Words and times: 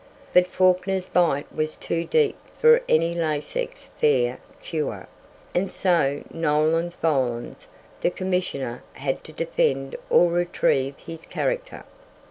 But 0.33 0.47
Fawkner's 0.47 1.05
bite 1.05 1.53
was 1.55 1.77
too 1.77 2.03
deep 2.05 2.35
for 2.59 2.81
any 2.89 3.13
laissez 3.13 3.87
faire 3.99 4.39
cure, 4.59 5.07
and 5.53 5.71
so, 5.71 6.23
nolens 6.33 6.95
volens, 6.95 7.67
the 7.99 8.09
Commissioner 8.09 8.83
had 8.93 9.23
to 9.25 9.31
defend 9.31 9.95
or 10.09 10.31
retrieve 10.31 10.95
his 10.97 11.27
character. 11.27 11.83